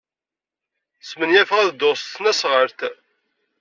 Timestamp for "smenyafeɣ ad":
1.09-1.69